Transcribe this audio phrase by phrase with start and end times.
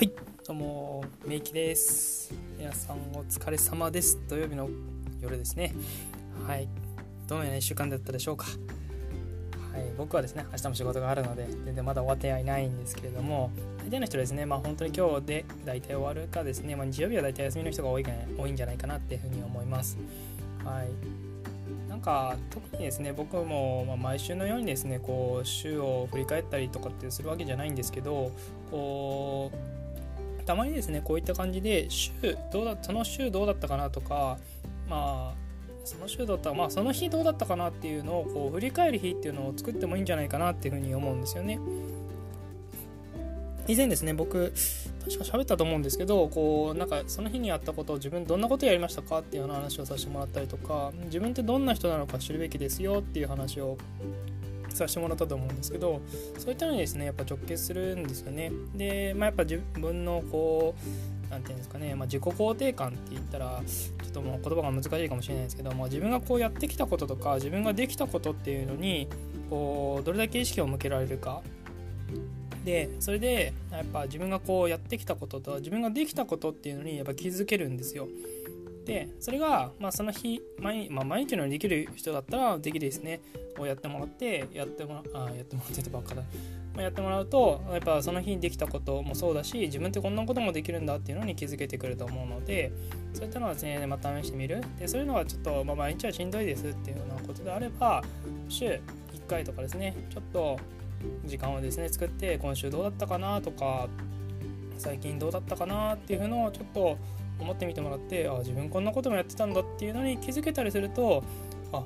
[0.00, 0.12] はい。
[0.46, 2.32] どうもめいきです。
[2.56, 4.18] 皆さんお疲れ様です。
[4.30, 4.66] 土曜日の
[5.20, 5.74] 夜ですね。
[6.46, 6.66] はい。
[7.28, 8.46] どのような1週間だったでしょうか。
[8.46, 9.92] はい。
[9.98, 13.50] 僕はですね明日も仕事があるので全然まだ終わってはいないんですけれども
[13.84, 19.98] 大体の人ですねまあ本当に今日で大体終わるかですね、まあ、日曜日は大体休みの人が多いか多いんじゃないかなっていうふうに思います。
[20.64, 21.20] はい。
[21.90, 28.32] なんか特にですね僕も、ま毎週のようにですねこう週を振り返ったりとかってするわけじゃないんですけど
[28.70, 29.69] こう
[30.50, 32.10] たまにですねこういった感じで週
[32.52, 34.36] どうだその週どうだったかなとか
[34.88, 35.34] まあ
[35.84, 41.60] その週だったまあその日どうだったかなっていうのをこう振り返る日っていうのを作ってもいいんじゃないかなっていうふうに思うんですよね。
[43.68, 44.52] 以前ですね僕
[45.04, 53.78] 確か喋ったと思うんですけどこうなんかその日にあったことを自分どんなことやりましたかっていうような話をさせてもらったりとか自分ってどんな人なのか知るべきですよっていう話を
[54.76, 56.00] させてもらったと思うんですけど
[56.38, 58.52] そういったのにですねやっぱ直結するんですよね。
[58.74, 69.08] で、まあ、やっぱ自分のこう何て言うんですかね、まあ、自己肯定感って言ったらちょっともう言葉が難しいかもしれないですけども自分がこうやってきたこととか自分ができたことっていうのに
[69.48, 71.42] こうどれだけ意識を向けられるか。
[72.64, 78.06] でそれでやっぱ自分がこうやってきたことと自分ができたことっていうのにやっぱ気づけるんですよ。
[78.90, 83.20] でそれが、まあ、その日毎,、まあ、毎日のようにできる人だったらできるですね。
[83.56, 86.22] をやってもらってやってもらあやってもらってばっかだ、
[86.74, 92.72] まあ、やってもらうとやっぱその日にできたこともそうだし自分ってこんなこともできるんだっていうのに気づけてくると思うので
[93.14, 94.60] そういったのはですねまた試してみる。
[94.76, 98.02] でそういうのはちょっと、まあ、毎日はしんどいですっていうようなことであれば
[98.48, 98.80] 週1
[99.28, 100.58] 回とかですねちょっと
[101.26, 103.88] 時間をですね作って今週どうだったかなとか
[104.78, 106.98] 最近どうだったかなっていうのをちょっと
[107.40, 111.22] 思ってみてもらってあ自分こんなこともやってたんだっていうのに気づけたりすると
[111.72, 111.82] あ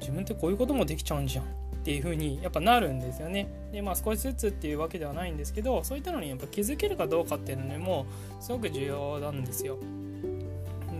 [0.00, 1.46] 自分ってこういうこともできちゃうんじゃんっ
[1.82, 3.48] ていう風にやっぱなるんですよね。
[3.72, 8.06] でまあ少しずつっていうわけではないんですけどそういったのにやっぱ気づけるかどうかっていうのにも
[8.40, 9.78] すごく重要なんですよ。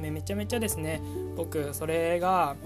[0.00, 1.02] めちゃめちゃですね
[1.36, 2.56] 僕それが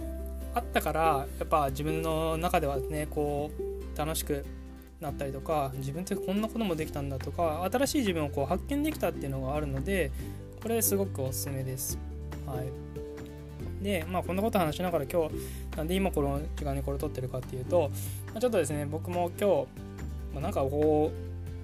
[0.54, 4.44] あったからやっぱ自分の中ではねこう楽しく
[5.00, 10.12] なったりとか自分ってこんなこともできたんだとか新しい自分をこう発見できたっていうのがあるので
[10.64, 11.98] これすごくおすすめです。
[12.46, 15.34] はい、で、まあ、こんなこと話しながら今日、
[15.76, 17.90] なんで今この時間にこれ撮ってるかっていうと、
[18.28, 19.66] まあ、ちょっとですね、僕も今日、
[20.32, 21.12] まあ、なんかこ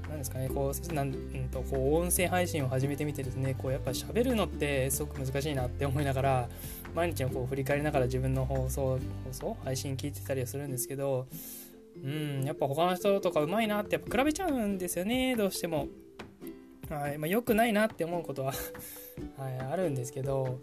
[0.06, 6.48] う、なんですかね、こう、なんうんと、こう、音声配信を始めてみてですね、こう、やっぱ喋るのってすごく難しいなって思いながら、
[6.94, 11.26] 毎日をこう振り返りながら自分の放送、放送配信聞いてたりはするんですけど、
[12.04, 15.88] うん、やっぱ他の人とかうまいなってやっぱ比べちゃうんですよね、どうしても。
[16.90, 18.52] はいまあ、良くないなって思うことは
[19.38, 20.58] はい、あるんですけど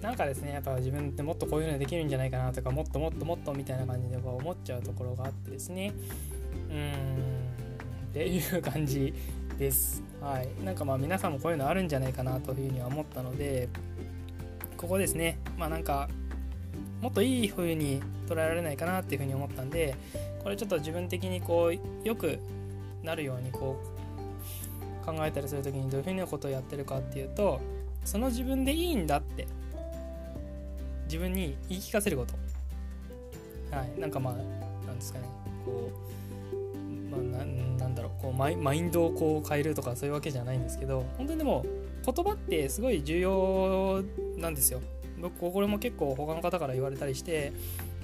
[0.00, 5.92] なんかですねやっぱ自分ってもっとこういうのできるんじゃないかなとかもっともっともっとみたいな感じで思っちゃうところがあってですね
[6.70, 7.54] うん
[8.10, 9.12] っていう感じ
[9.58, 10.02] です。
[10.20, 13.68] はい、なんかまあ皆さんもこういうのあるんじゃないかなというふうには思ったので
[14.76, 16.08] ここですねまあなんか
[17.00, 19.96] もっといい風に捉えられないかなっていうふうに思ったんで
[20.42, 22.38] これちょっと自分的にこうよく
[23.02, 24.03] なるようにこう
[25.04, 27.60] 考えたりする時にどういうふうなことをやってるかっていうと
[28.04, 29.46] その自分でいいんだって
[31.04, 32.34] 自分に言い聞かせること。
[33.74, 34.34] はいなんかまあ
[34.86, 35.26] なんですかね。
[35.64, 35.90] こ
[36.52, 37.44] う、まあ、
[37.78, 38.22] なんだろう。
[38.22, 41.64] こうマイマインドをこう変えるとかそういうわけじゃないんですけど本当にでも
[42.04, 44.02] 言葉ってすごい重要
[44.36, 44.80] なんですよ。
[45.20, 47.52] 僕これも結構他の方から言われたりして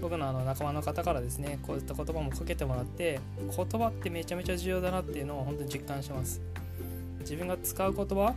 [0.00, 6.40] 僕のあの仲間の方からですねこういった言葉もかけてもらって言葉ってめちゃめちゃ重要だなっていうのを本当に実感してます。
[7.20, 8.34] 自分が使う言葉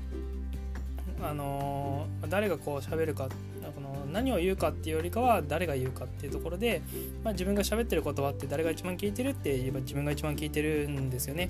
[1.22, 3.30] あの誰がこう喋るか
[3.76, 6.82] この何を言うかっていうよりかは誰が言うかっていうところで、
[7.24, 11.50] まあ、自分が喋ってる言葉って誰が一番聞いてるって言えば自分が一番聞いてるんですよね、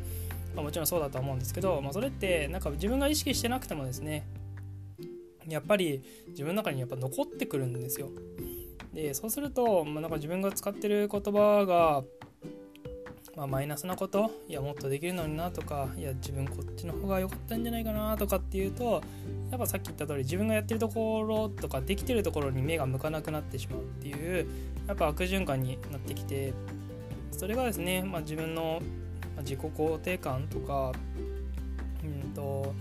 [0.55, 4.25] まあ、もちろんそうだと思うんですけど、まあ、それってなんか自分が意識してなくてもですね
[5.47, 8.09] やっぱり自分の中にやっぱ残ってくるんですよ。
[8.93, 12.03] でそうすると、まあ、なんか自分が使ってる言葉が
[13.35, 19.01] まあ、マイナスなこといやもっとできるのになとかいや自分こっちの方が良かったんじゃないかなとかっていうと
[19.49, 24.47] やっぱさっき言った通り自分がやってるところとかできてるところに目が向かなくなってしまうっていう
[24.87, 26.53] やっぱ悪循環になってきて
[27.31, 28.81] それがですね、まあ、自分の
[29.39, 30.91] 自己肯定感とか
[32.03, 32.75] うんと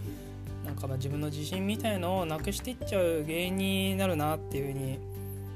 [0.66, 5.11] なんかまあ自分の自信みたいのをなくしていっちゃう原因になるなっていうふうに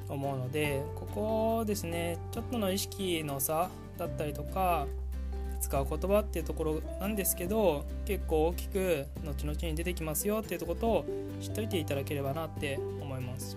[0.09, 4.87] 思うのでここですねちょっとの意識の差だったりとか
[5.61, 11.05] 使う言葉っていうところなんですけど結構大きく後々に出てきますよっていうとことを
[11.41, 13.57] 知っといていただければなって思います。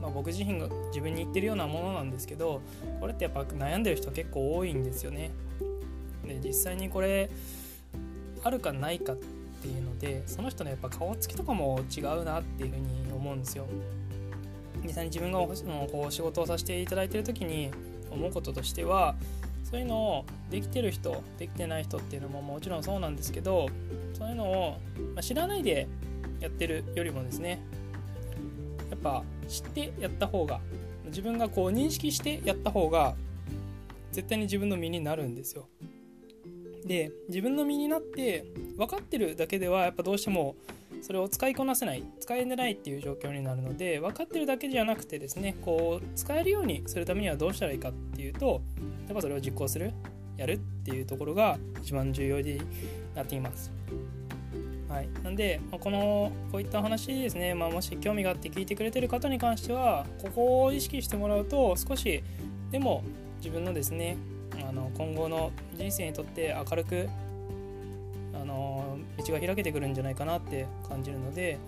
[0.00, 2.60] まあ、僕自身が自分に言ってるようなものなんですけど
[3.00, 5.30] これってやっぱ悩んでる人結構多いんですよね。
[6.26, 7.30] で実際にこれ
[8.42, 13.66] あるかないかっていうのでその人のやっぱ顔つきとかも違うなっていうふうに思うんですよ
[14.84, 17.70] 実際に自分がこう仕事をさせていただいてる時に
[18.10, 19.14] 思うこととしては
[19.64, 23.68] そういうのをできてる人できてない人っていうのももちろんそうなんですけど
[24.12, 24.78] そういうのを、
[25.20, 25.88] 知らないで
[26.40, 27.62] やってるよりもですね
[28.90, 30.60] やっぱ知ってやった方が
[31.06, 33.14] 自分がこう認識してやった方が
[34.12, 35.68] 絶対に自分の身になるんですよ。
[36.84, 38.44] で自分の身になって
[38.76, 40.56] 分かってるだけではやっぱどうしても
[41.02, 48.62] それを使いこなせない使えないっていう状況になるので分かってるだけじゃなくてですねこう使えるようにするためにはどうしたらいいかっていうと
[49.08, 49.92] やっぱそれを実行する
[50.36, 52.60] やるっていうところが一番重要に
[53.14, 53.70] なっています。
[54.88, 62.22] はい、なんで、まあこのこういった話ですね、まあ、もし興味があって聞いてくれてる方に関してはここを意識してもらうと少し
[62.70, 63.02] でも
[63.38, 64.18] 自分のですね
[64.68, 67.08] あの今後の人生にとって明るく
[69.24, 71.58] 道が開けてくるんじゃないかなって感じるので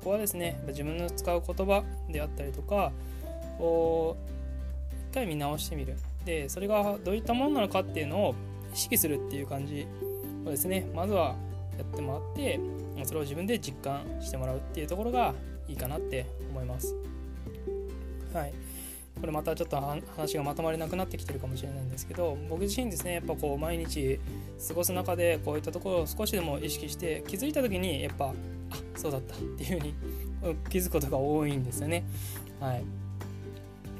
[0.00, 2.92] ここはですね自分の使う言葉であったりとか
[3.58, 4.16] を
[5.10, 8.34] 一回見直してみるでそれがどういったものなのかっていうのを
[8.74, 9.86] 意識するっていう感じ
[10.44, 11.34] をですねまずは
[11.78, 12.60] やってもらって
[13.04, 15.34] それを自分で実感してもらうっていうところが
[15.68, 16.94] いいかなって思います。
[18.32, 18.65] はい
[19.20, 19.76] これまたちょっと
[20.16, 24.20] 話がまとまりなくなってきてるかもしれないんですけど僕自身ですねやっぱこう毎日
[24.68, 28.32] 過ごす中でこういったところを少しでも意識して気づいた時にやっぱあ
[28.96, 29.94] そうだったっていうふうに
[30.68, 32.04] 気づくことが多いんですよね。
[32.60, 32.84] はい。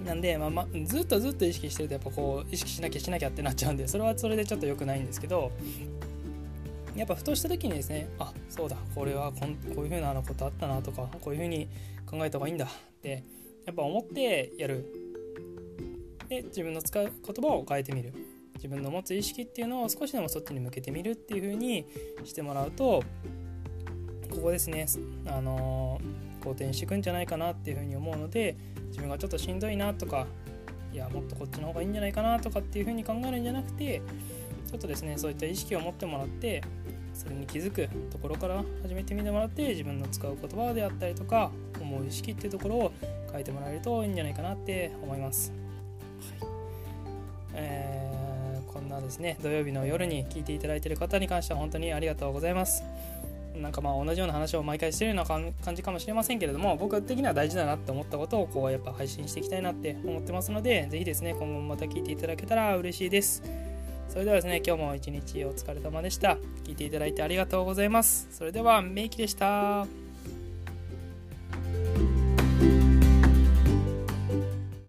[0.04, 5.50] なんで、まあまずっとずっと意識してるとやっぱこう意識しなきゃしなきゃってなっちゃうんでそれはそれでちょっと良くないんですけど
[6.94, 11.68] やっぱふとした時にですねあそうだこれはこんこういうふうなことあったなとかこういうふうに
[12.08, 12.68] 考えた方がいいんだっ
[13.02, 13.24] て
[13.66, 15.05] やっぱ思ってやる。
[16.28, 18.12] で自分の使う言葉を変えてみる
[18.54, 21.86] 自分の持つ意識っていうのを少しでもそっちに向けてみるっていう風に
[22.24, 23.02] してもらうと
[24.30, 24.86] ここですね
[25.26, 26.00] あの
[26.42, 28.56] 好転していくんじゃないかなっていう風に思うので
[28.88, 30.26] 自分がちょっとしんどいなとか
[30.92, 34.00] いやもっとこっちの方がいいんじゃないかなとかっていう風に考えるんじゃなくて
[34.68, 36.62] ちょっとですねそういった意識を持ってもらって
[37.12, 41.50] それに気づくところから始めてみてもらって自分の使う言葉であったりとか
[41.80, 42.92] 思う意識っていうところを
[43.32, 45.65] 変えてもらえるといいんじゃないかなって思います。
[48.96, 52.82] えー、こんなですね土曜日の夜に聞いていただいている方に関しては本当にありがとうございます。
[53.54, 63.42] なんかまあ同じような話を毎回してるような感じかもしれませんけれども僕的には大事だなって思ったことをこうやっぱ配信していきたいなって思ってますので是非ですね今後もまた聞いていただけたら嬉しいです。
[64.10, 66.36] それではですね今日も一日お疲れ様でした。
[66.64, 68.28] 聞いていただいてありがとうございます。
[68.30, 70.05] それではメイキでした。